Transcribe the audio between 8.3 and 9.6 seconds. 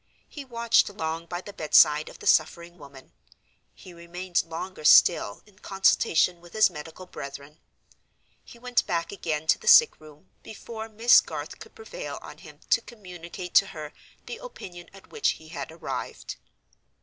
he went back again to